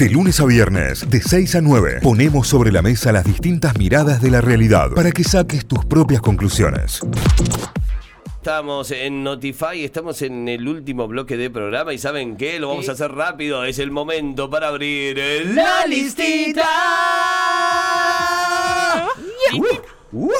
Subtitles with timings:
[0.00, 4.22] De lunes a viernes, de 6 a 9, ponemos sobre la mesa las distintas miradas
[4.22, 7.02] de la realidad para que saques tus propias conclusiones.
[8.36, 12.58] Estamos en Notify, estamos en el último bloque de programa y ¿saben qué?
[12.58, 15.18] Lo vamos a hacer rápido, es el momento para abrir
[15.54, 16.66] la listita.
[19.52, 20.30] Uh, uh,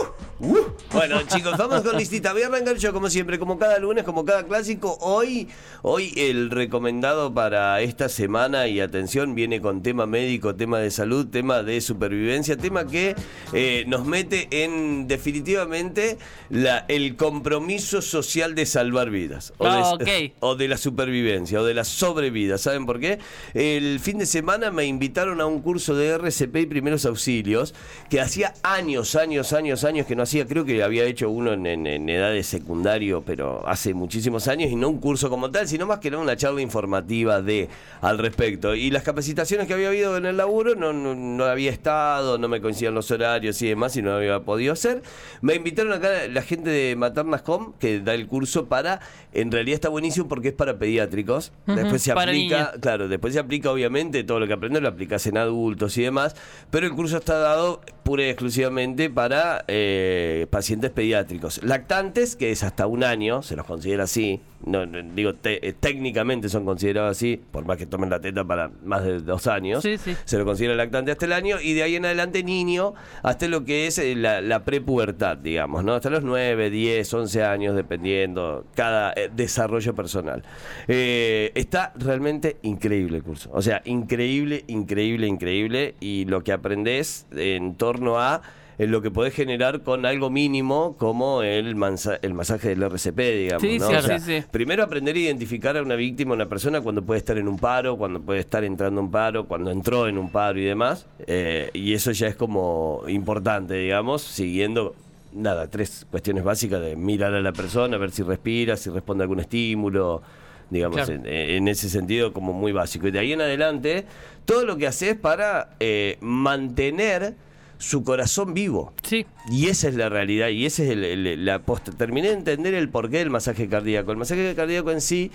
[0.41, 0.57] uh.
[0.93, 2.33] Bueno chicos, vamos con listita.
[2.33, 4.99] Voy a arrancar yo como siempre, como cada lunes, como cada clásico.
[5.01, 5.49] Hoy,
[5.83, 11.29] hoy el recomendado para esta semana y atención viene con tema médico, tema de salud,
[11.29, 13.15] tema de supervivencia, tema que
[13.53, 19.53] eh, nos mete en definitivamente la, el compromiso social de salvar vidas.
[19.59, 20.33] O, Ah, de, ok.
[20.41, 22.59] o de la supervivencia, o de la sobrevida.
[22.59, 23.21] ¿Saben por qué?
[23.55, 27.75] El fin de semana me invitaron a un curso de RCP y primeros auxilios
[28.09, 31.87] que hacía años, años, años, años que no Creo que había hecho uno en, en-
[31.87, 35.87] en edad de secundario, pero hace muchísimos años, y no un curso como tal, sino
[35.87, 37.69] más que era una charla informativa de
[38.01, 38.75] al respecto.
[38.75, 42.49] Y las capacitaciones que había habido en el laburo no, no, no había estado, no
[42.49, 45.03] me coincidían los horarios y demás, y no había podido hacer.
[45.41, 49.01] Me invitaron acá la gente de Maternas Home, que da el curso para,
[49.33, 51.53] en realidad está buenísimo porque es para pediátricos.
[51.67, 55.37] Después se aplica, claro, después se aplica obviamente todo lo que aprendes lo aplicas en
[55.39, 56.37] adultos y demás,
[56.71, 60.20] pero el curso está dado pura y exclusivamente para eh,
[60.51, 61.63] pacientes pediátricos.
[61.63, 65.73] Lactantes, que es hasta un año, se los considera así, no, no, digo, te- eh,
[65.73, 69.83] técnicamente son considerados así, por más que tomen la teta para más de dos años,
[69.83, 70.15] Sí, sí.
[70.25, 73.65] se lo considera lactante hasta el año, y de ahí en adelante niño, hasta lo
[73.65, 75.95] que es eh, la, la prepubertad, digamos, ¿no?
[75.95, 80.43] Hasta los 9, 10, 11 años, dependiendo, cada eh, desarrollo personal.
[80.89, 87.27] Eh, está realmente increíble el curso, o sea, increíble, increíble, increíble, y lo que aprendes
[87.35, 88.43] en torno a
[88.89, 93.63] lo que podés generar con algo mínimo como el, mansa- el masaje del RCP, digamos.
[93.63, 93.89] Sí, ¿no?
[93.91, 94.43] sí, O sea, sí.
[94.51, 97.59] Primero aprender a identificar a una víctima, a una persona cuando puede estar en un
[97.59, 101.07] paro, cuando puede estar entrando en un paro, cuando entró en un paro y demás.
[101.27, 104.95] eh, y eso ya es como importante, digamos, siguiendo,
[105.35, 109.25] nada, tres cuestiones básicas de mirar a la persona, ver si respira, si responde a
[109.25, 110.23] algún estímulo,
[110.71, 111.13] digamos, Claro.
[111.15, 113.09] en, en ese sentido como muy básico.
[113.09, 114.07] Y de ahí en adelante,
[114.45, 117.35] todo lo que haces para eh, mantener
[117.81, 118.93] su corazón vivo.
[119.03, 119.27] Sí.
[119.51, 121.91] Y esa es la realidad, y esa es el- el- la posta.
[121.93, 124.13] Terminé de entender el porqué del masaje cardíaco.
[124.13, 125.33] El masaje cardíaco en sí.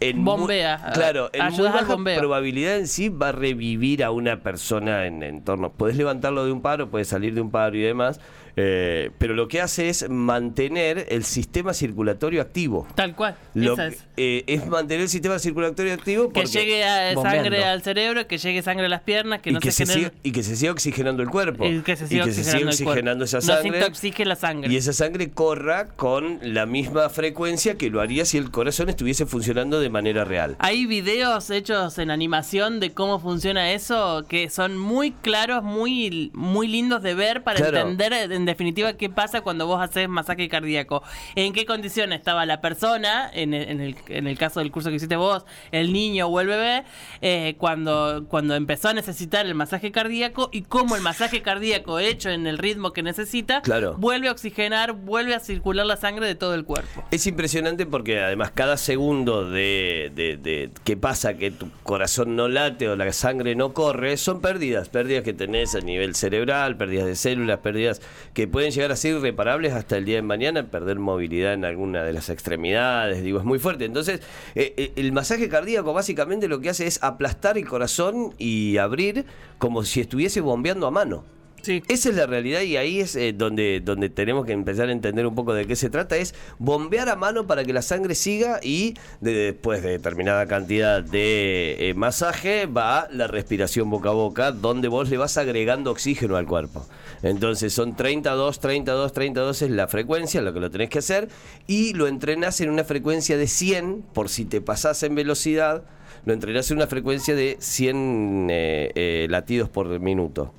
[0.00, 5.06] En Bombea, claro, en muy baja probabilidad en sí va a revivir a una persona
[5.06, 5.70] en entorno.
[5.70, 8.18] Podés levantarlo de un paro, puedes salir de un paro y demás,
[8.56, 12.86] eh, pero lo que hace es mantener el sistema circulatorio activo.
[12.94, 13.36] Tal cual.
[13.54, 14.04] Lo esa que- es.
[14.16, 18.38] eh, es mantener el sistema circulatorio activo Que porque- llegue a- sangre al cerebro, que
[18.38, 20.10] llegue sangre a las piernas, que y, no que se se genere...
[20.10, 21.64] siga, y que se siga oxigenando el cuerpo.
[21.66, 22.90] y que se siga y oxigenando, el cuerpo.
[22.90, 23.70] oxigenando esa No sangre.
[23.70, 24.72] se intoxique la sangre.
[24.72, 29.26] Y esa sangre corra con la misma frecuencia que lo haría si el corazón estuviese
[29.26, 30.56] funcionando de manera real.
[30.58, 36.68] Hay videos hechos en animación de cómo funciona eso que son muy claros, muy, muy
[36.68, 37.78] lindos de ver para Claro.
[37.78, 41.02] entender en definitiva qué pasa cuando vos haces masaje cardíaco.
[41.34, 44.90] En qué condiciones estaba la persona, en el, en el, en el caso del curso
[44.90, 46.84] que hiciste vos, el niño o el bebé,
[47.20, 52.30] eh, cuando, cuando empezó a necesitar el masaje cardíaco y cómo el masaje cardíaco hecho
[52.30, 53.94] en el ritmo que necesita Claro.
[53.98, 57.04] vuelve a oxigenar, vuelve a circular la sangre de todo el cuerpo.
[57.10, 62.48] Es impresionante porque además cada segundo de, de, de que pasa que tu corazón no
[62.48, 67.06] late o la sangre no corre, son pérdidas, pérdidas que tenés a nivel cerebral, pérdidas
[67.06, 68.00] de células, pérdidas
[68.34, 72.02] que pueden llegar a ser irreparables hasta el día de mañana, perder movilidad en alguna
[72.02, 73.84] de las extremidades, digo, es muy fuerte.
[73.84, 74.20] Entonces,
[74.54, 79.26] eh, eh, el masaje cardíaco básicamente lo que hace es aplastar el corazón y abrir
[79.58, 81.24] como si estuviese bombeando a mano.
[81.62, 81.80] Sí.
[81.86, 85.28] Esa es la realidad y ahí es eh, donde, donde tenemos que empezar a entender
[85.28, 86.16] un poco de qué se trata.
[86.16, 91.04] Es bombear a mano para que la sangre siga y de- después de determinada cantidad
[91.04, 96.36] de eh, masaje va la respiración boca a boca donde vos le vas agregando oxígeno
[96.36, 96.84] al cuerpo.
[97.22, 101.28] Entonces son 32, 32, 32 es la frecuencia, lo que lo tenés que hacer
[101.68, 105.84] y lo entrenás en una frecuencia de 100 por si te pasás en velocidad.
[106.24, 110.52] Lo entrenás en una frecuencia de 100 eh, latidos por minuto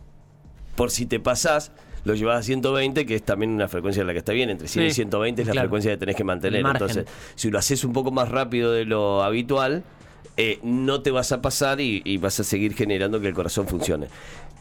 [0.75, 1.72] por si te pasás,
[2.06, 4.68] lo llevas a 120, que es también una frecuencia en la que está bien, entre
[4.68, 5.66] 100 y Sí, 120 es la claro.
[5.68, 6.66] frecuencia que tenés que mantener.
[6.66, 7.06] Entonces,
[7.36, 9.84] si lo haces un poco más rápido de lo habitual,
[10.36, 13.68] eh, no te vas a pasar y, y vas a seguir generando que el corazón
[13.68, 14.08] funcione.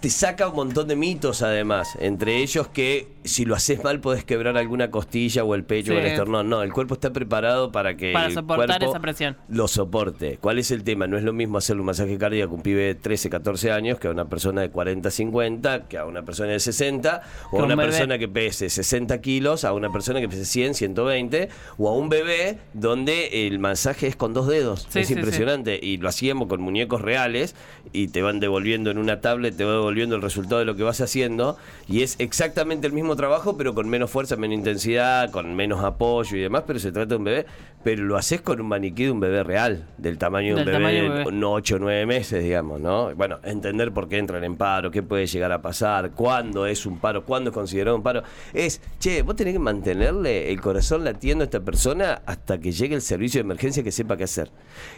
[0.03, 4.25] Te saca un montón de mitos además, entre ellos que si lo haces mal podés
[4.25, 6.49] quebrar alguna costilla o el pecho o el esternón.
[6.49, 9.37] No, el cuerpo está preparado para que Para el soportar cuerpo esa presión.
[9.49, 10.39] lo soporte.
[10.41, 11.07] ¿Cuál es el tema?
[11.07, 14.01] No es lo mismo hacerle un masaje cardíaco a un pibe de 13, 14 años
[14.01, 17.23] que a una persona de 40, 50, que a una persona de 60,
[17.53, 20.75] o a un una persona que pese 60 kilos, a una persona que pese 100,
[20.75, 24.89] 120, o a un bebé donde el masaje es con dos dedos.
[24.91, 25.79] Sí, es sí, impresionante.
[25.81, 27.55] Y lo hacíamos con muñecos reales
[27.93, 30.83] y te van devolviendo en una tablet, te va devolviendo el resultado de lo que
[30.83, 31.57] vas haciendo.
[31.89, 36.37] Y es exactamente el mismo trabajo, pero con menos fuerza, menos intensidad, con menos apoyo
[36.37, 36.65] y demás.
[36.67, 37.47] Pero se trata de un bebé.
[37.85, 40.81] Pero lo haces con un maniquí de un bebé real, del tamaño de un Del
[40.81, 41.33] bebé, de un bebé.
[41.33, 43.15] no 8 o 9 meses, digamos, ¿no?
[43.15, 46.99] Bueno, entender por qué entran en paro, qué puede llegar a pasar, cuándo es un
[46.99, 48.23] paro, cuándo es considerado un paro.
[48.53, 52.95] Es, che, vos tenés que mantenerle el corazón latiendo a esta persona hasta que llegue
[52.95, 54.51] el servicio de emergencia que sepa qué hacer.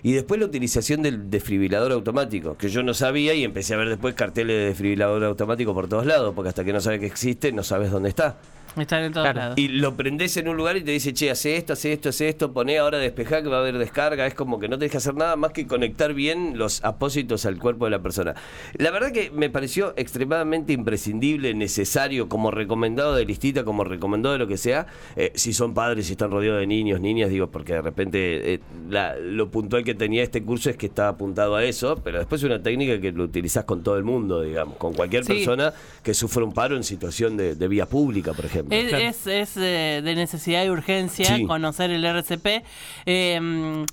[0.02, 3.88] Y después la utilización del desfibrilador automático, que yo no sabía y empecé a ver
[3.88, 7.52] después carteles de desfibrilador automático por todos lados, porque hasta que no sabes que existe,
[7.52, 8.36] no sabes dónde está.
[8.76, 9.38] Está en todos Claro.
[9.38, 9.58] lados.
[9.58, 12.28] Y lo prendés en un lugar y te dice, che, hace esto, hace esto, hace
[12.28, 14.26] esto, poné ahora despejar que va a haber descarga.
[14.26, 17.58] Es como que no tenés que hacer nada más que conectar bien los apósitos al
[17.58, 18.34] cuerpo de la persona.
[18.76, 24.38] La verdad que me pareció extremadamente imprescindible, necesario, como recomendado de listita, como recomendado de
[24.38, 24.86] lo que sea.
[25.16, 28.60] Eh, si son padres, si están rodeados de niños, niñas, digo, porque de repente eh,
[28.88, 32.40] la- lo puntual que tenía este curso es que estaba apuntado a eso, pero después
[32.42, 35.34] es una técnica que lo utilizás con todo el mundo, digamos, con cualquier Sí.
[35.34, 35.72] persona
[36.02, 38.63] que sufra un paro en situación de, de vía pública, por ejemplo.
[38.70, 41.46] Es, es, es, eh, de necesidad y urgencia Sí.
[41.46, 42.62] conocer el RCP.
[43.06, 43.84] Eh,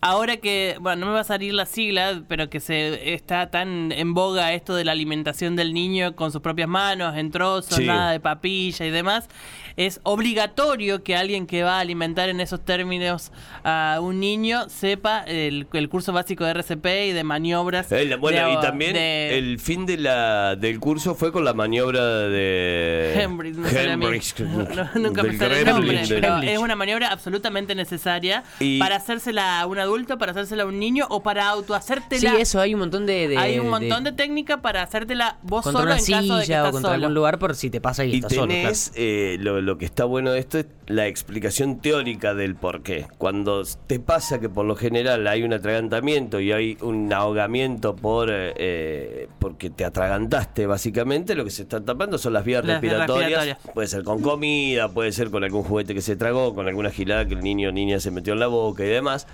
[0.00, 3.90] ahora que, bueno, no me va a salir la sigla, pero que se está tan
[3.92, 7.84] en boga esto de la alimentación del niño con sus propias manos, en trozos, Sí.
[7.86, 9.28] nada de papilla y demás.
[9.78, 13.30] Es obligatorio que alguien que va a alimentar en esos términos
[13.62, 17.90] a un niño sepa el, el curso básico de RCP y de maniobras.
[17.92, 21.44] Eh, la- bueno, de- y también de- el fin de la, del curso fue con
[21.44, 23.22] la maniobra de mí.
[23.22, 28.96] Hembridge, No, no, nunca sale el nombre, pero es una maniobra absolutamente necesaria Y- para
[28.96, 32.34] hacérsela a un adulto, para hacérsela a un niño o para Sí, autohacértela.
[32.38, 33.28] eso, hay un montón de...
[33.28, 36.36] de- Hay un montón de- de, técnica para hacértela vos contra solo una en caso
[36.38, 36.94] de que o estás contra solo.
[36.94, 38.46] algún lugar por si te pasa y, Y estás solo.
[38.46, 38.62] claro.
[38.62, 42.82] tenés, eh, lo, lo que está bueno de esto es la explicación teórica del por
[42.82, 43.06] qué.
[43.18, 48.30] Cuando te pasa que por lo general hay un atragantamiento y hay un ahogamiento por
[48.30, 52.80] eh, eh, porque te atragantaste básicamente, lo que se está tapando son las vías Las
[52.80, 53.28] respiratorias.
[53.30, 53.74] respiratorias.
[53.74, 57.26] Puede ser con comida, puede ser con algún juguete que se tragó, con alguna gilada
[57.26, 59.26] que el niño o niña se metió en la boca y demás.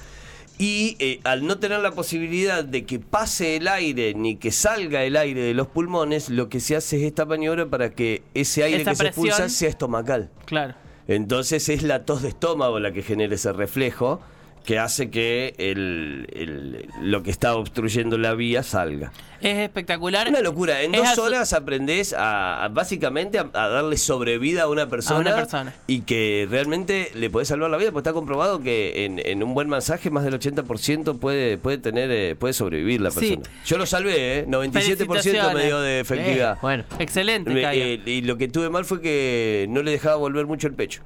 [0.57, 5.03] Y eh, al no tener la posibilidad de que pase el aire ni que salga
[5.03, 8.63] el aire de los pulmones, lo que se hace es esta maniobra para que ese
[8.63, 10.31] aire Esa que se expulsa sea estomacal.
[10.45, 10.75] Claro.
[11.09, 14.21] Entonces es la tos de estómago la que genera ese reflejo
[14.65, 19.13] que hace que el, el- lo que está obstruyendo la vía salga.
[19.43, 20.27] Es espectacular.
[20.29, 20.81] Una locura.
[20.81, 25.21] En Es dos horas aprendés a, a básicamente a, a darle sobrevida a una persona,
[25.21, 25.75] una persona.
[25.87, 29.53] y que realmente le podés salvar la vida, porque está comprobado que en, en un
[29.53, 33.37] buen masaje más del 80% puede, puede tener eh, puede sobrevivir la Sí.
[33.37, 33.43] persona.
[33.67, 34.47] Yo lo salvé, ¿eh?
[34.47, 36.55] 97% me dio de efectividad.
[36.55, 37.63] Eh, bueno, Excelente, Me-
[37.95, 41.03] eh, y lo que tuve mal fue que no le dejaba volver mucho el pecho.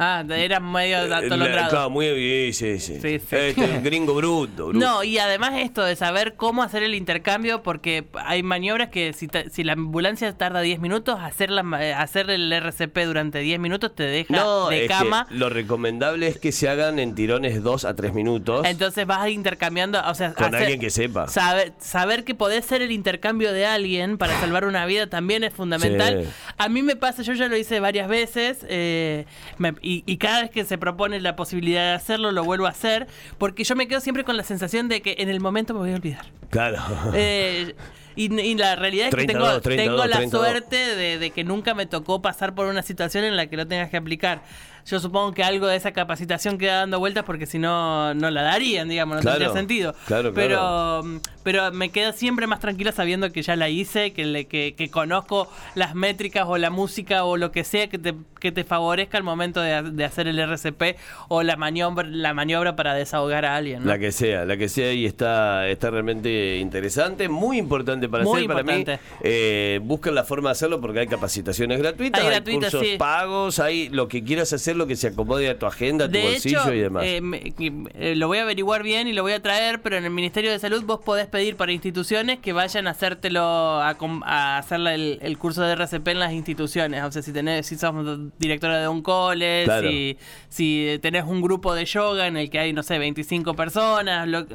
[0.00, 1.70] Ah, era medio Eh, atolondrado.
[1.70, 2.94] claro, muy bien, sí, sí.
[3.00, 3.36] Sí, sí.
[3.36, 4.78] Este, un gringo bruto, bruto.
[4.84, 9.28] No, y además esto de saber cómo hacer el intercambio, porque hay maniobras que si,
[9.64, 11.60] la ambulancia tarda 10 minutos, hacer, la,
[12.00, 15.26] hacer el RCP durante 10 minutos te deja No, de es cama.
[15.28, 19.28] que lo recomendable es que se hagan en tirones 2 a 3 minutos Entonces vas
[19.28, 21.28] intercambiando, o sea, con hacer- alguien que sepa.
[21.28, 25.52] Saber, saber que podés ser el intercambio de alguien para salvar una vida también es
[25.52, 26.24] fundamental.
[26.24, 26.30] Sí.
[26.56, 29.26] A mí me pasa, yo ya lo hice varias veces eh,
[29.58, 32.70] me- y, y cada vez que se propone la posibilidad de hacerlo, lo vuelvo a
[32.70, 33.08] hacer,
[33.38, 35.92] porque yo me quedo siempre con la sensación de que en el momento me voy
[35.92, 36.26] a olvidar.
[36.50, 36.78] Claro.
[37.14, 37.74] Eh,
[38.16, 40.46] y, y la realidad es que 32, tengo, 32, tengo la 32.
[40.46, 43.66] suerte de, de que nunca me tocó pasar por una situación en la que lo
[43.66, 44.42] tengas que aplicar.
[44.86, 48.42] Yo supongo que algo de esa capacitación queda dando vueltas porque si no, no la
[48.42, 49.94] darían, digamos, no Claro, tendría sentido.
[50.06, 50.56] claro, pero,
[51.02, 51.20] claro.
[51.44, 54.90] pero me quedo siempre más tranquila sabiendo que ya la hice, que, le, que, que
[54.90, 59.18] conozco las métricas o la música o lo que sea que te, que te favorezca
[59.18, 60.96] al momento de, de hacer el RCP
[61.28, 63.80] o la maniobra, la maniobra para desahogar a alguien.
[63.84, 63.86] ¿no?
[63.90, 68.38] La que sea, la que sea y está, está realmente interesante, muy importante para Muy
[68.38, 68.72] hacer para mí.
[68.72, 69.02] importante.
[69.22, 72.96] Eh, busquen la forma de hacerlo porque hay capacitaciones gratuitas, Hay hay, gratuitas, cursos sí.
[72.98, 76.60] pagos, hay lo que quieras hacer, lo que se acomode a tu agenda, tu bolsillo
[76.60, 77.04] hecho, y demás.
[77.06, 77.52] eh, me-
[77.94, 80.50] eh, lo voy a averiguar bien y lo voy a traer, pero en el Ministerio
[80.50, 85.18] de Salud vos podés pedir para instituciones que vayan a hacértelo, a, a hacer el,
[85.22, 87.02] el curso de RCP en las instituciones.
[87.04, 87.94] O sea, si tenés, si sos
[88.38, 89.88] directora de un cole, Claro.
[89.88, 90.16] si,
[90.48, 94.46] si tenés un grupo de yoga en el que hay, no sé, 25 personas, lo-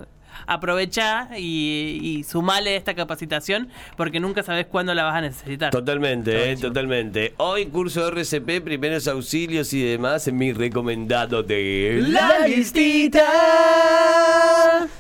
[0.47, 5.71] aprovechá y, y sumale esta capacitación porque nunca sabes cuándo la vas a necesitar.
[5.71, 7.33] Totalmente, eh, totalmente.
[7.37, 13.23] Hoy curso RCP, primeros auxilios y demás en mi recomendado de La listita.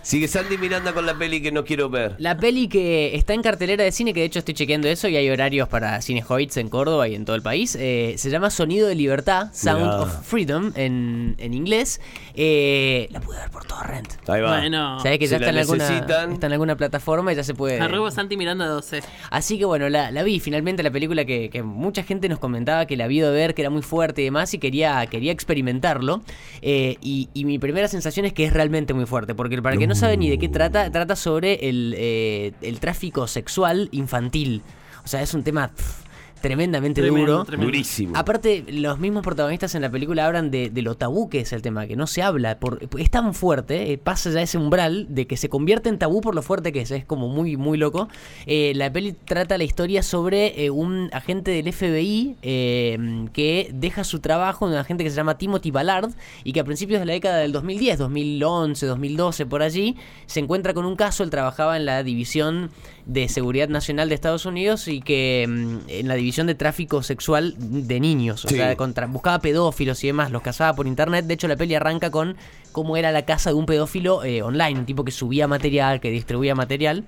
[0.01, 2.15] Sigue Sandy Miranda con la peli que no quiero ver.
[2.19, 5.17] La peli que está en cartelera de cine, que de hecho estoy chequeando eso y
[5.17, 8.49] hay horarios para Cines Hoyts en Córdoba y en todo el país, eh, se llama
[8.49, 10.01] Sonido de Libertad, Sound Mirá.
[10.01, 11.99] of Freedom en, en inglés.
[12.35, 14.07] Eh, la pude ver por torrent.
[14.27, 14.59] Ahí va.
[14.59, 15.97] Bueno, Sabés que Si ya está en, alguna,
[16.33, 17.79] está en alguna plataforma y ya se puede...
[17.79, 19.01] arroba Santi Miranda 12.
[19.29, 22.85] Así que bueno, la, la vi finalmente la película que, que mucha gente nos comentaba
[22.85, 25.31] que la había ido a ver, que era muy fuerte y demás, y quería, quería
[25.31, 26.21] experimentarlo.
[26.61, 29.79] Eh, y, y mi primera sensación es que es realmente muy fuerte, porque para el
[29.79, 34.61] que no sabe ni de qué trata, trata sobre el, eh, el tráfico sexual infantil.
[35.03, 36.04] O sea, es un tema pff,
[36.41, 37.45] tremendamente Tremendo, duro.
[37.45, 37.71] tremendo.
[37.71, 38.15] Durísimo.
[38.15, 41.61] Aparte, los mismos protagonistas en la película hablan de, de lo tabú que es el
[41.61, 42.59] tema, que no se habla.
[42.59, 46.21] Por, es tan fuerte, eh, pasa ya ese umbral de que se convierte en tabú
[46.21, 46.91] por lo fuerte que es.
[46.91, 48.07] Es como muy, muy loco.
[48.45, 54.03] Eh, la peli trata la historia sobre eh, un agente del FBI eh, que deja
[54.03, 56.11] su trabajo, un agente que se llama Timothy Ballard,
[56.43, 60.73] y que a principios de la década del 2010, 2011, 2012, por allí, se encuentra
[60.73, 61.23] con un caso.
[61.23, 62.69] Él trabajaba en la división
[63.05, 67.53] de Seguridad Nacional de Estados Unidos y que mm, en la división de tráfico sexual
[67.57, 68.55] de niños, o Sí.
[68.55, 71.25] sea, contra, buscaba pedófilos y demás, los cazaba por internet.
[71.25, 72.35] De hecho, la peli arranca con
[72.71, 76.09] cómo era la casa de un pedófilo eh, online, un tipo que subía material, que
[76.09, 77.03] distribuía material.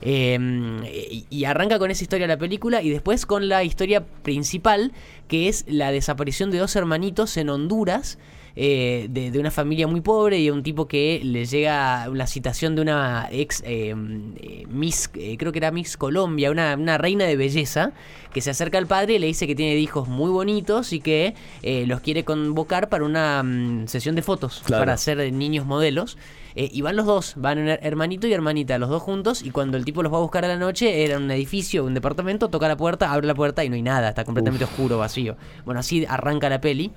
[0.00, 4.92] Eh, y, arranca con esa historia la película y después con la historia principal,
[5.28, 8.18] que es la desaparición de dos hermanitos en Honduras.
[8.60, 12.74] eh, de, de una familia muy pobre y un tipo que le llega la citación
[12.74, 13.94] de una ex eh,
[14.40, 17.92] eh, Miss, eh, creo que era Miss Colombia, una, una reina de belleza,
[18.32, 21.34] que se acerca al padre y le dice que tiene hijos muy bonitos y que
[21.62, 24.82] eh, los quiere convocar para una mm, sesión de fotos, Claro.
[24.82, 26.18] para ser niños modelos.
[26.60, 29.44] Eh, y van los dos, van hermanito y hermanita, los dos juntos.
[29.44, 31.94] Y cuando el tipo los va a buscar a la noche, era un edificio, un
[31.94, 35.36] departamento, toca la puerta, abre la puerta y no hay nada, está completamente oscuro, vacío.
[35.64, 36.90] Bueno, así arranca la peli.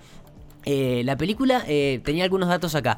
[0.65, 2.97] Eh, la película eh, tenía algunos datos acá.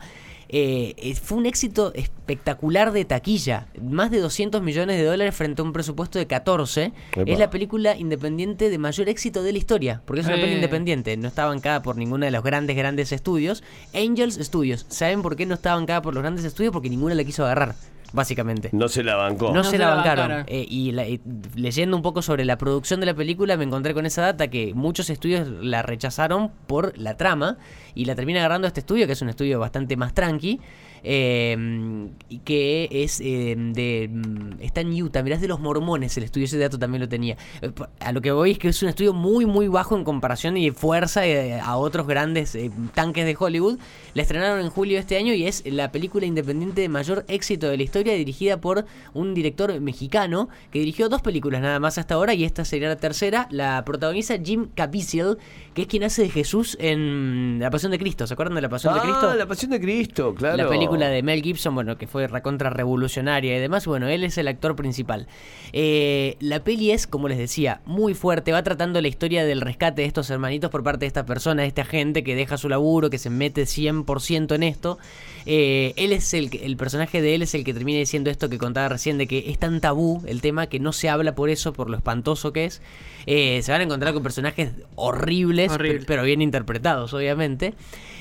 [0.55, 3.65] Eh, eh, fue un éxito espectacular de taquilla.
[3.81, 6.93] Más de 200 millones de dólares frente a un presupuesto de 14.
[7.13, 7.23] Epa.
[7.31, 10.03] Es la película independiente de mayor éxito de la historia.
[10.05, 10.41] Porque es una Eh.
[10.41, 11.17] peli independiente.
[11.17, 13.63] No está bancada por ninguno de los grandes, grandes estudios.
[13.95, 14.85] Angels Studios.
[14.89, 16.71] ¿Saben por qué no está bancada por los grandes estudios?
[16.71, 17.73] Porque ninguno la quiso agarrar.
[18.13, 18.69] Básicamente.
[18.71, 19.47] No se la bancó.
[19.47, 20.27] No, No se, se la la bancaron.
[20.29, 20.45] bancaron.
[20.47, 21.19] Eh, y, la- y
[21.55, 24.73] leyendo un poco sobre la producción de la película, me encontré con esa data que
[24.75, 27.57] muchos estudios la rechazaron por la trama.
[27.95, 30.59] Y la termina agarrando este estudio, que es un estudio bastante más tranqui.
[31.03, 34.09] Eh, y que es eh, de.
[34.11, 37.09] mm, Está en Utah, mirá, es de los mormones el estudio, ese dato también lo
[37.09, 37.37] tenía.
[37.61, 40.57] Eh, A lo que voy es que es un estudio muy, muy bajo en comparación
[40.57, 43.77] y fuerza eh, a otros grandes eh, tanques de Hollywood.
[44.13, 47.67] La estrenaron en julio de este año y es la película independiente de mayor éxito
[47.67, 52.15] de la historia, dirigida por un director mexicano que dirigió dos películas nada más hasta
[52.15, 53.47] ahora y esta sería la tercera.
[53.51, 55.37] La protagoniza Jim Caviezel,
[55.73, 58.25] que es quien hace de Jesús en La Pasión de Cristo.
[58.27, 59.29] ¿Se acuerdan de La Pasión de Cristo?
[59.29, 60.57] Ah, la pasión de Cristo, claro.
[60.57, 64.37] La película de Mel Gibson, bueno, que fue recontra revolucionaria y demás, bueno, él es
[64.37, 65.27] el actor principal.
[65.71, 70.01] Eh, la peli es, como les decía, muy fuerte, va tratando la historia del rescate
[70.01, 73.09] de estos hermanitos por parte de esta persona, de esta gente que deja su laburo,
[73.09, 74.97] que se mete 100% en esto.
[75.45, 78.89] Eh, él es el, personaje de él es el que termina diciendo esto que contaba
[78.89, 81.89] recién, de que es tan tabú el tema que no se habla por eso, por
[81.89, 82.81] lo espantoso que es.
[83.25, 85.99] Eh, se van a encontrar con personajes horribles, Horrible.
[85.99, 87.73] pe- pero bien interpretados, obviamente.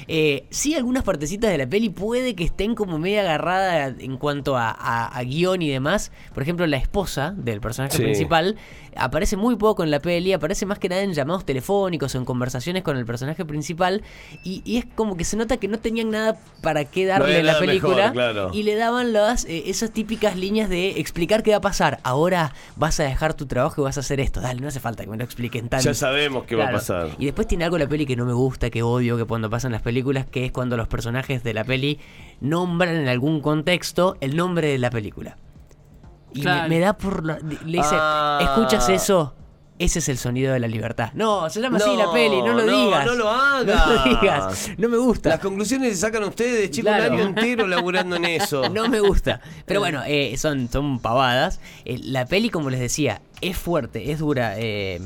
[0.06, 4.56] Eh, sí, algunas partecitas de la peli puede que estén como media agarrada en cuanto
[4.56, 6.12] a, a- a guion y demás.
[6.34, 8.02] Por ejemplo, la esposa del personaje Sí.
[8.02, 8.56] principal
[8.96, 12.24] aparece muy poco en la peli, aparece más que nada en llamados telefónicos o en
[12.24, 14.02] conversaciones con el personaje principal.
[14.44, 17.46] Y, y es como que se nota que no tenían nada para qué darle en
[17.46, 17.96] la película.
[17.96, 18.50] mejor, claro.
[18.52, 22.00] Y le daban las, eh, esas típicas líneas de explicar qué va a pasar.
[22.02, 24.40] Ahora vas a dejar tu trabajo y vas a hacer esto.
[24.40, 25.84] Dale, no hace falta que me lo expliquen tanto.
[25.84, 27.08] Ya sabemos qué va a pasar.
[27.18, 29.72] Y después tiene algo la peli que no me gusta, que odio, que cuando pasan
[29.72, 31.98] las películas, que es cuando los personajes de la peli
[32.42, 35.36] nombran en algún contexto el nombre de la película.
[36.34, 36.68] Y me- Claro.
[36.68, 37.24] me, da por...
[37.24, 38.38] la- le dice, Ah.
[38.42, 39.34] ¿escuchas eso?
[39.78, 41.10] Ese es el sonido de la libertad.
[41.14, 43.04] No, se llama así la peli, no lo no, digas.
[43.06, 44.04] no lo No lo hagas.
[44.04, 44.70] digas.
[44.78, 45.30] No me gusta.
[45.30, 47.14] Las conclusiones se sacan ustedes, chicos, Claro.
[47.14, 48.68] un año entero laburando en eso.
[48.72, 49.40] No me gusta.
[49.66, 51.58] Pero bueno, eh, son, son pavadas.
[51.84, 54.54] Eh, la peli, como les decía, es fuerte, es dura.
[54.56, 55.00] eh,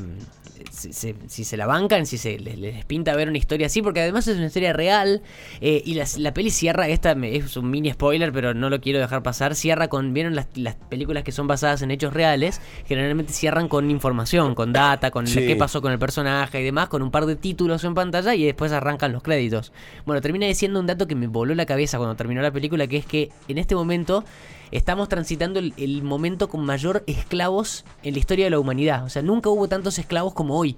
[0.71, 3.83] si, se- si se la bancan, si se les, les pinta ver una historia así,
[3.83, 5.23] porque además es una historia real
[5.61, 8.99] eh, y las- la peli cierra, esta es un mini spoiler, pero no lo quiero
[8.99, 12.61] dejar pasar, cierra con, ¿vieron las, las películas que son basadas en hechos reales?
[12.87, 15.47] Generalmente cierran con información, con data, con Sí.
[15.47, 18.45] qué pasó con el personaje y demás, con un par de títulos en pantalla y
[18.45, 19.73] después arrancan los créditos.
[20.05, 22.97] Bueno, termina diciendo un dato que me voló la cabeza cuando terminó la película, que
[22.99, 24.25] es que en este momento
[24.71, 29.05] estamos transitando el, el momento con mayor esclavos en la historia de la humanidad.
[29.05, 30.77] O sea, nunca hubo tantos esclavos como hoy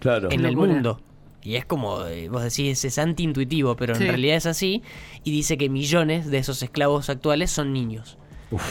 [0.00, 0.30] Claro.
[0.30, 1.00] en el mundo.
[1.42, 4.02] Y es como, eh, vos decís, es antiintuitivo, pero Sí.
[4.04, 4.82] en realidad es así.
[5.24, 8.16] Y dice que millones de esos esclavos actuales son niños.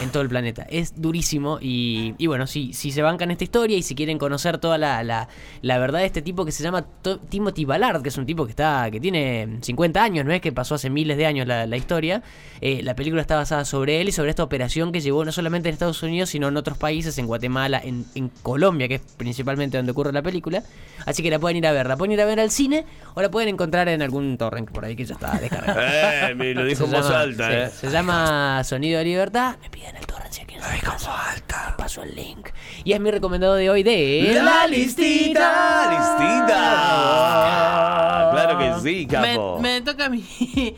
[0.02, 0.66] En todo el planeta.
[0.68, 1.58] Es durísimo.
[1.60, 5.02] Y, y bueno, si, si se bancan esta historia y si quieren conocer toda la,
[5.02, 5.28] la,
[5.62, 8.44] la verdad de este tipo que se llama To- Timothy Ballard, que es un tipo
[8.44, 11.66] que está que tiene 50 años, no es que pasó hace miles de años la,
[11.66, 12.22] la historia.
[12.60, 15.68] eh, la película está basada sobre él y sobre esta operación que llevó no solamente
[15.68, 19.76] en Estados Unidos, sino en otros países, en Guatemala, en, en Colombia, que es principalmente
[19.76, 20.62] donde ocurre la película.
[21.06, 21.86] Así que la pueden ir a ver.
[21.86, 24.84] La pueden ir a ver al cine o la pueden encontrar en algún torrent por
[24.84, 25.80] ahí que ya está descargado.
[25.94, 27.68] Eh, me lo dijo en voz alta, sí, eh.
[27.80, 29.56] Se llama Sonido de Libertad.
[29.74, 31.10] Piden el torrent si quieren saber caso.
[31.76, 32.48] Paso el link.
[32.84, 38.30] Y es mi recomendado de hoy de La listita, listita.
[38.32, 39.58] Claro que sí, capo.
[39.60, 40.24] me toca a mí,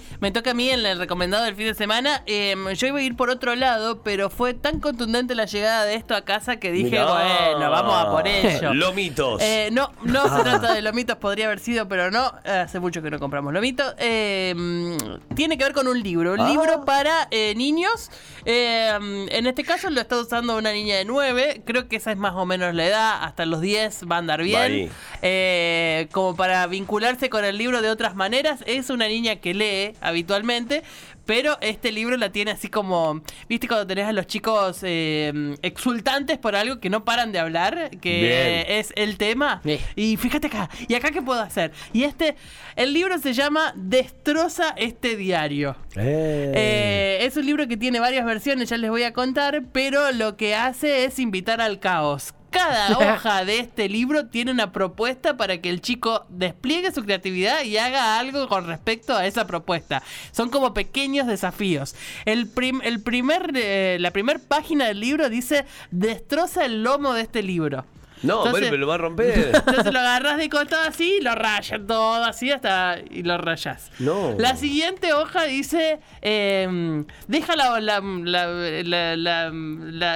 [0.20, 2.22] me toca a mí en el recomendado del fin de semana.
[2.26, 5.94] Eh, yo iba a ir por otro lado, pero fue tan contundente la llegada de
[5.94, 8.74] esto a casa que dije, bueno, vamos a por ello.
[8.86, 9.40] Lomitos.
[9.42, 12.32] Eh, no, no se trata de lomitos, podría haber sido, pero no.
[12.44, 13.94] Hace mucho que no compramos lomitos.
[13.98, 16.48] Eh, mm, tiene que ver con un libro, un Ah.
[16.48, 18.10] libro para eh, niños.
[18.44, 21.62] Eh, mm, en este caso lo está usando una niña de 9.
[21.64, 23.24] Creo que esa es más o menos la edad.
[23.24, 24.90] Hasta los 10 va a andar bien.
[25.22, 28.62] Eh, como para vincularse con el libro de otras maneras.
[28.66, 30.82] Es una niña que lee habitualmente.
[31.26, 36.38] Pero este libro la tiene así como, viste cuando tenés a los chicos eh, exultantes
[36.38, 38.78] por algo que no paran de hablar, que Bien.
[38.78, 39.60] es el tema.
[39.64, 39.80] Sí.
[39.96, 41.72] Y fíjate acá, ¿y acá qué puedo hacer?
[41.92, 42.36] Y este,
[42.76, 45.76] el libro se llama Destroza este diario.
[45.96, 50.36] Eh, es un libro que tiene varias versiones, ya les voy a contar, pero lo
[50.36, 52.34] que hace es invitar al caos.
[52.56, 57.62] Cada hoja de este libro tiene una propuesta para que el chico despliegue su creatividad
[57.64, 60.02] y haga algo con respecto a esa propuesta.
[60.32, 61.94] Son como pequeños desafíos.
[62.24, 67.22] El, prim- el primer, eh, la primera página del libro dice destroza el lomo de
[67.22, 67.84] este libro.
[68.26, 69.52] No, Entonces- pero lo va a romper.
[69.66, 73.90] Entonces lo agarras de costado así y lo rayas todo así hasta y lo rayas.
[73.98, 74.34] No.
[74.38, 78.00] La siguiente hoja dice eh, deja la, la,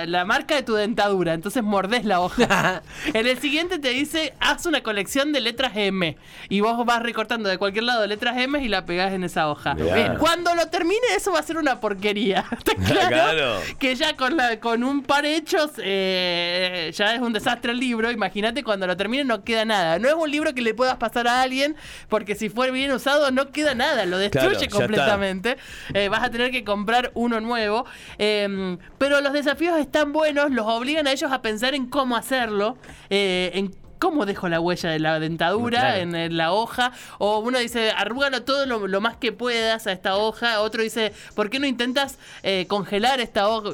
[0.07, 1.35] la, marca de tu dentadura.
[1.35, 2.83] Entonces mordés la hoja.
[3.15, 6.17] en el siguiente te dice haz una colección de letras M.
[6.49, 9.77] Y vos vas recortando de cualquier lado letras M y la pegás en esa hoja.
[10.19, 12.45] Cuando lo termine eso va a ser una porquería.
[12.51, 13.09] ¿Está claro?
[13.09, 13.61] Claro.
[13.79, 18.11] Que ya con, la, con un par hechos eh, ya es un desastre el libro.
[18.11, 19.99] Imagínate cuando lo termine no queda nada.
[19.99, 21.77] No es un libro que le puedas pasar a alguien
[22.09, 24.07] porque si fue bien usado no queda nada.
[24.07, 25.57] Lo destruye Claro, completamente.
[25.95, 27.85] Eh, vas a tener que comprar uno nuevo.
[28.19, 30.51] Eh, pero los desafíos están buenos.
[30.51, 32.77] Los obligan a ellos a pensar en cómo hacerlo.
[33.11, 35.97] eh, en cómo dejo la huella de la dentadura Claro.
[36.01, 36.91] en, en la hoja.
[37.19, 40.63] O uno dice, arrúgalo todo lo, lo más que puedas a esta hoja.
[40.63, 43.73] Otro dice, ¿por qué no intentas eh, congelar esta hoja?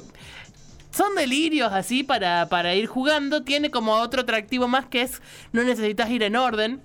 [0.97, 3.43] Son delirios así para, para ir jugando.
[3.43, 5.21] Tiene como otro atractivo más que es,
[5.53, 6.81] no necesitas ir en orden.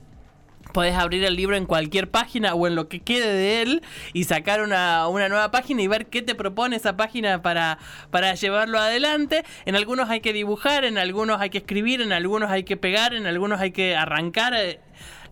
[0.74, 4.26] Podés abrir el libro en cualquier página o en lo que quede de él y
[4.26, 7.78] sacar una, una nueva página y ver qué te propone esa página para,
[8.10, 9.46] para llevarlo adelante.
[9.64, 13.14] En algunos hay que dibujar, en algunos hay que escribir, en algunos hay que pegar,
[13.14, 14.54] en algunos hay que arrancar.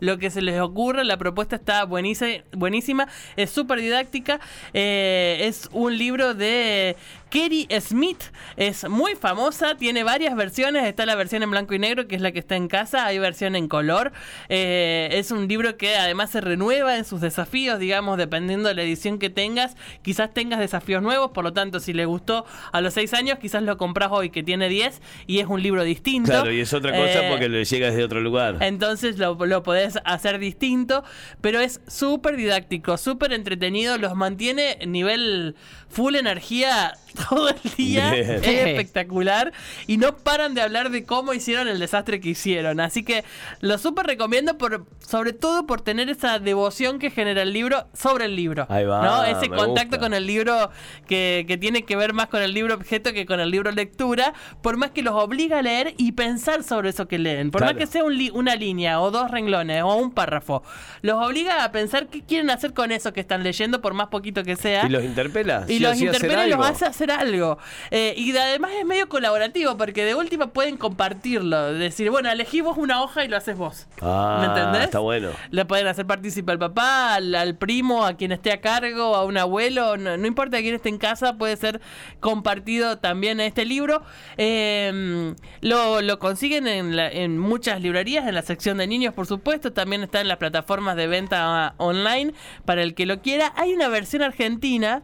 [0.00, 1.04] Lo que se les ocurre.
[1.04, 4.40] La propuesta está buenísima, es súper didáctica.
[4.72, 6.96] eh, es un libro de
[7.30, 8.22] Kerry Smith,
[8.56, 10.84] es muy famosa, tiene varias versiones.
[10.84, 13.18] Está la versión en blanco y negro, que es la que está en casa, hay
[13.18, 14.12] versión en color.
[14.48, 18.82] eh, es un libro que además se renueva en sus desafíos, digamos, dependiendo de la
[18.82, 19.76] edición que tengas.
[20.02, 23.62] Quizás tengas desafíos nuevos, por lo tanto, si le gustó a los 6 años, quizás
[23.62, 26.30] lo compras hoy que tiene 10 y es un libro distinto.
[26.32, 28.56] Claro, y es otra cosa Eh, porque le llega desde otro lugar.
[28.60, 31.04] entonces lo, lo podés hacer distinto,
[31.40, 35.54] pero es súper didáctico, súper entretenido, los mantiene nivel
[35.88, 36.92] full energía
[37.28, 38.30] todo el día, Bien.
[38.30, 39.52] es espectacular
[39.86, 43.24] y no paran de hablar de cómo hicieron el desastre que hicieron, así que
[43.60, 48.26] lo súper recomiendo por, sobre todo por tener esa devoción que genera el libro sobre
[48.26, 49.24] el libro, Ahí va, ¿no?
[49.24, 49.98] Ese contacto gusta.
[49.98, 50.70] con el libro
[51.08, 54.32] que, que tiene que ver más con el libro objeto que con el libro lectura,
[54.62, 57.74] por más que los obliga a leer y pensar sobre eso que leen, por Claro.
[57.74, 60.62] más que sea un li- una línea o dos renglones o un párrafo,
[61.02, 64.42] los obliga a pensar qué quieren hacer con eso que están leyendo, por más poquito
[64.44, 64.86] que sea.
[64.86, 65.64] ¿Y los interpela?
[65.66, 67.58] Y Sí los sí interpela y los hace hacer algo.
[67.90, 71.72] Eh, y de- además es medio colaborativo, porque de última pueden compartirlo.
[71.74, 73.86] Decir, bueno, elegí vos una hoja y lo haces vos.
[74.02, 74.84] Ah, ¿Me entendés?
[74.84, 75.30] está bueno.
[75.50, 79.24] Le pueden hacer partícipe al papá, al, al primo, a quien esté a cargo, a
[79.24, 81.80] un abuelo, no, no importa quién esté en casa, puede ser
[82.20, 84.02] compartido también este libro.
[84.36, 89.26] Eh, lo, lo consiguen en, la- en muchas librerías, en la sección de niños, por
[89.30, 92.34] supuesto, también está en las plataformas de venta ah, online
[92.66, 93.52] para el que lo quiera.
[93.56, 95.02] Hay una versión argentina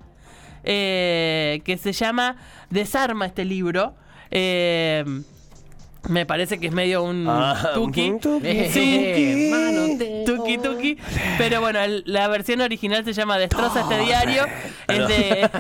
[0.64, 2.36] eh, que se llama
[2.70, 3.94] Desarma este libro.
[4.30, 5.04] Eh,
[6.08, 8.10] me parece que es medio un Ah, tuki.
[8.10, 8.64] un tuki.
[8.70, 9.48] Sí.
[9.52, 10.58] Mano, te- Tuki
[11.38, 14.44] Pero bueno, el- la versión original se llama Destroza este diario.
[14.88, 15.51] Es de,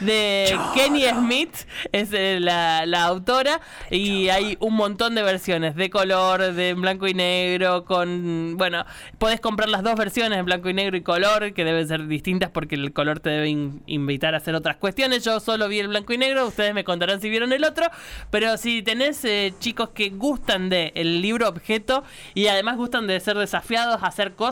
[0.00, 1.54] de Kenny Smith,
[1.92, 3.60] es eh, la, la autora.
[3.90, 7.84] Y hay un montón de versiones de color, de blanco y negro.
[7.84, 8.56] Con.
[8.56, 8.84] Bueno,
[9.18, 12.50] puedes comprar las dos versiones en blanco y negro y color, que deben ser distintas
[12.50, 15.24] porque el color te debe in- invitar a hacer otras cuestiones.
[15.24, 17.86] Yo solo vi el blanco y negro, ustedes me contarán si vieron el otro.
[18.30, 23.18] Pero si tenés eh, chicos que gustan de el libro objeto y además gustan de
[23.20, 24.51] ser desafiados a hacer cosas,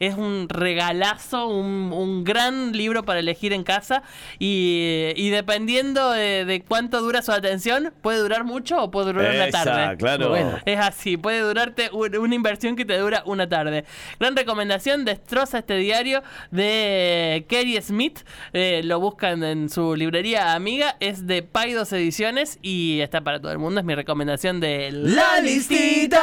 [0.00, 4.02] es un regalazo, un, un gran libro para elegir en casa.
[4.38, 9.34] Y, y dependiendo de, de cuánto dura su atención, puede durar mucho o puede durar
[9.34, 9.96] una tarde.
[9.96, 10.28] claro.
[10.30, 10.58] Bueno.
[10.64, 13.84] Es así, puede durarte un- una inversión que te dura una tarde.
[14.20, 18.20] Gran recomendación, destroza este diario de Kerry Smith.
[18.52, 20.96] Eh, lo buscan en su librería amiga.
[21.00, 23.80] Es de Paidos Ediciones y está para todo el mundo.
[23.80, 26.22] Es mi recomendación de La Listita.